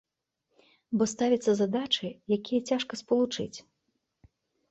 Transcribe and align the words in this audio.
Бо 1.01 1.07
ставяцца 1.13 1.51
задачы, 1.59 2.07
якія 2.37 2.61
цяжка 2.71 2.93
спалучыць. 3.01 3.57